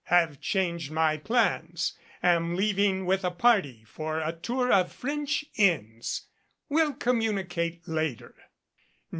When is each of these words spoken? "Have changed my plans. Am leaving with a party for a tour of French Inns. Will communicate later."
"Have 0.05 0.41
changed 0.41 0.89
my 0.89 1.15
plans. 1.17 1.93
Am 2.23 2.55
leaving 2.55 3.05
with 3.05 3.23
a 3.23 3.29
party 3.29 3.83
for 3.85 4.19
a 4.19 4.33
tour 4.33 4.73
of 4.73 4.91
French 4.91 5.45
Inns. 5.53 6.25
Will 6.69 6.93
communicate 6.93 7.87
later." 7.87 8.33